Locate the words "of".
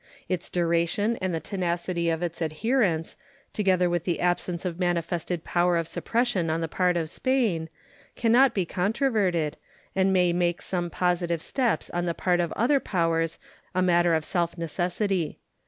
2.09-2.23, 4.65-4.79, 5.77-5.87, 6.97-7.07, 12.39-12.51, 14.15-14.25